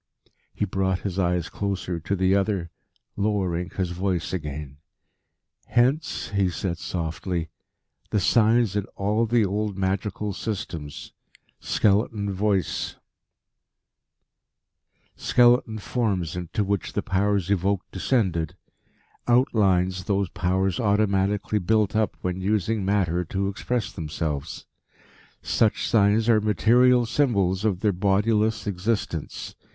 [0.51, 2.71] He brought his eyes closer to the other,
[3.15, 4.77] lowering his voice again.
[5.67, 7.49] "Hence," he said softly,
[8.09, 11.13] "the signs in all the old magical systems
[11.59, 12.29] skeleton
[15.77, 18.55] forms into which the Powers evoked descended;
[19.27, 24.65] outlines those Powers automatically built up when using matter to express themselves.
[25.43, 29.53] Such signs are material symbols of their bodiless existence.